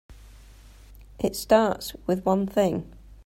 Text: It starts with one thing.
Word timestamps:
It 1.19 1.35
starts 1.35 1.93
with 2.07 2.25
one 2.25 2.47
thing. 2.47 2.91